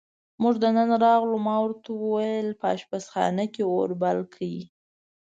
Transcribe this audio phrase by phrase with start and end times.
[0.41, 4.57] موږ دننه راغلو، ما ورته وویل: په اشپزخانه کې اور بل کړئ.